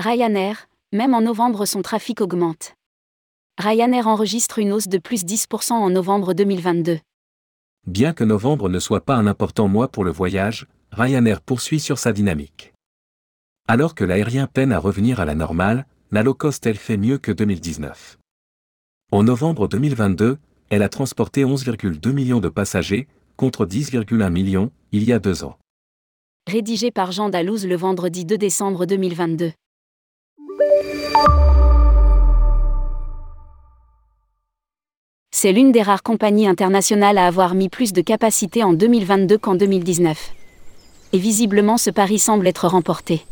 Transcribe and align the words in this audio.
Ryanair, 0.00 0.66
même 0.94 1.12
en 1.12 1.20
novembre 1.20 1.66
son 1.66 1.82
trafic 1.82 2.22
augmente. 2.22 2.72
Ryanair 3.58 4.06
enregistre 4.08 4.58
une 4.58 4.72
hausse 4.72 4.88
de 4.88 4.96
plus 4.96 5.26
10% 5.26 5.72
en 5.72 5.90
novembre 5.90 6.32
2022. 6.32 7.00
Bien 7.86 8.14
que 8.14 8.24
novembre 8.24 8.70
ne 8.70 8.78
soit 8.78 9.04
pas 9.04 9.16
un 9.16 9.26
important 9.26 9.68
mois 9.68 9.88
pour 9.88 10.04
le 10.04 10.10
voyage, 10.10 10.66
Ryanair 10.90 11.42
poursuit 11.42 11.80
sur 11.80 11.98
sa 11.98 12.14
dynamique. 12.14 12.72
Alors 13.68 13.94
que 13.94 14.02
l'aérien 14.02 14.46
peine 14.46 14.72
à 14.72 14.78
revenir 14.78 15.20
à 15.20 15.26
la 15.26 15.34
normale, 15.34 15.84
la 16.10 16.22
low 16.22 16.32
cost 16.32 16.64
elle 16.64 16.78
fait 16.78 16.96
mieux 16.96 17.18
que 17.18 17.30
2019. 17.30 18.16
En 19.12 19.22
novembre 19.22 19.68
2022, 19.68 20.38
elle 20.70 20.82
a 20.82 20.88
transporté 20.88 21.44
11,2 21.44 22.10
millions 22.12 22.40
de 22.40 22.48
passagers, 22.48 23.06
contre 23.36 23.66
10,1 23.66 24.30
millions, 24.30 24.72
il 24.92 25.04
y 25.04 25.12
a 25.12 25.18
deux 25.18 25.44
ans. 25.44 25.58
Rédigé 26.50 26.90
par 26.90 27.12
Jean 27.12 27.28
Dalouse 27.28 27.66
le 27.66 27.76
vendredi 27.76 28.24
2 28.24 28.38
décembre 28.38 28.86
2022. 28.86 29.52
C'est 35.42 35.52
l'une 35.52 35.72
des 35.72 35.80
rares 35.80 36.02
compagnies 36.02 36.46
internationales 36.46 37.16
à 37.16 37.26
avoir 37.26 37.54
mis 37.54 37.70
plus 37.70 37.94
de 37.94 38.02
capacité 38.02 38.62
en 38.62 38.74
2022 38.74 39.38
qu'en 39.38 39.54
2019. 39.54 40.32
Et 41.14 41.18
visiblement 41.18 41.78
ce 41.78 41.88
pari 41.88 42.18
semble 42.18 42.46
être 42.46 42.68
remporté. 42.68 43.22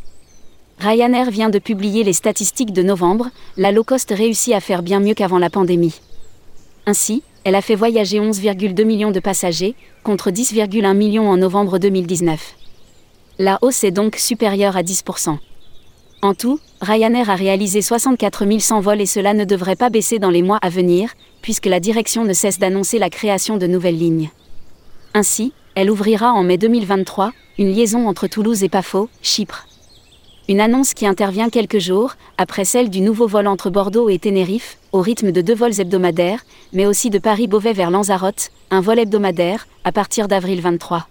Ryanair 0.79 1.29
vient 1.29 1.51
de 1.51 1.59
publier 1.59 2.03
les 2.03 2.13
statistiques 2.13 2.73
de 2.73 2.81
novembre, 2.81 3.29
la 3.57 3.71
low 3.71 3.83
cost 3.83 4.09
réussit 4.09 4.55
à 4.55 4.59
faire 4.59 4.81
bien 4.81 4.99
mieux 4.99 5.13
qu'avant 5.13 5.37
la 5.37 5.51
pandémie. 5.51 6.01
Ainsi, 6.87 7.21
elle 7.43 7.53
a 7.53 7.61
fait 7.61 7.75
voyager 7.75 8.19
11,2 8.19 8.83
millions 8.85 9.11
de 9.11 9.19
passagers, 9.19 9.75
contre 10.03 10.31
10,1 10.31 10.95
millions 10.95 11.29
en 11.29 11.37
novembre 11.37 11.77
2019. 11.77 12.55
La 13.37 13.59
hausse 13.61 13.83
est 13.83 13.91
donc 13.91 14.15
supérieure 14.15 14.77
à 14.77 14.81
10%. 14.81 15.37
En 16.21 16.33
tout, 16.33 16.59
Ryanair 16.81 17.29
a 17.29 17.35
réalisé 17.35 17.81
64 17.81 18.59
100 18.59 18.81
vols 18.81 18.99
et 18.99 19.05
cela 19.05 19.33
ne 19.33 19.45
devrait 19.45 19.77
pas 19.77 19.89
baisser 19.89 20.19
dans 20.19 20.29
les 20.29 20.41
mois 20.41 20.59
à 20.61 20.69
venir, 20.69 21.13
puisque 21.41 21.65
la 21.65 21.79
direction 21.79 22.25
ne 22.25 22.33
cesse 22.33 22.59
d'annoncer 22.59 22.99
la 22.99 23.09
création 23.09 23.57
de 23.57 23.67
nouvelles 23.67 23.97
lignes. 23.97 24.29
Ainsi, 25.13 25.53
elle 25.75 25.89
ouvrira 25.89 26.33
en 26.33 26.43
mai 26.43 26.57
2023 26.57 27.31
une 27.57 27.71
liaison 27.71 28.07
entre 28.07 28.27
Toulouse 28.27 28.63
et 28.63 28.69
Pafo, 28.69 29.09
Chypre. 29.21 29.65
Une 30.49 30.59
annonce 30.59 30.93
qui 30.93 31.05
intervient 31.05 31.49
quelques 31.49 31.79
jours 31.79 32.15
après 32.37 32.65
celle 32.65 32.89
du 32.89 32.99
nouveau 32.99 33.27
vol 33.27 33.47
entre 33.47 33.69
Bordeaux 33.69 34.09
et 34.09 34.19
Tenerife, 34.19 34.77
au 34.91 35.01
rythme 35.01 35.31
de 35.31 35.41
deux 35.41 35.55
vols 35.55 35.79
hebdomadaires, 35.79 36.43
mais 36.73 36.85
aussi 36.85 37.09
de 37.09 37.19
Paris-Beauvais 37.19 37.73
vers 37.73 37.91
Lanzarote, 37.91 38.49
un 38.71 38.81
vol 38.81 38.99
hebdomadaire, 38.99 39.67
à 39.85 39.91
partir 39.91 40.27
d'avril 40.27 40.59
23. 40.59 41.07